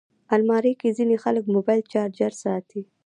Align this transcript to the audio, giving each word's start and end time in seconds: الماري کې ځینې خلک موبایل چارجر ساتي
الماري 0.35 0.73
کې 0.79 0.95
ځینې 0.97 1.15
خلک 1.23 1.43
موبایل 1.55 1.81
چارجر 1.93 2.31
ساتي 2.43 2.81